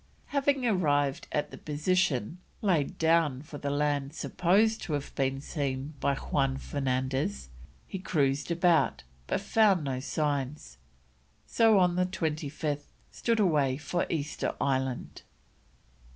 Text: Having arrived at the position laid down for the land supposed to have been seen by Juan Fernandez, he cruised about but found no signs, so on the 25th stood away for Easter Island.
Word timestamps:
Having 0.29 0.65
arrived 0.65 1.27
at 1.31 1.51
the 1.51 1.59
position 1.59 2.39
laid 2.63 2.97
down 2.97 3.43
for 3.43 3.59
the 3.59 3.69
land 3.69 4.15
supposed 4.15 4.81
to 4.81 4.93
have 4.93 5.13
been 5.13 5.39
seen 5.39 5.93
by 5.99 6.15
Juan 6.15 6.57
Fernandez, 6.57 7.49
he 7.85 7.99
cruised 7.99 8.49
about 8.49 9.03
but 9.27 9.41
found 9.41 9.83
no 9.83 9.99
signs, 9.99 10.79
so 11.45 11.77
on 11.77 11.97
the 11.97 12.07
25th 12.07 12.85
stood 13.11 13.39
away 13.39 13.77
for 13.77 14.07
Easter 14.09 14.55
Island. 14.59 15.21